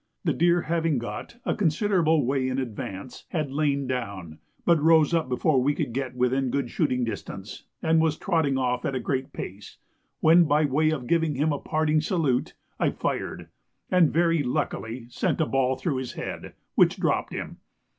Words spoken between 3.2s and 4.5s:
had lain down,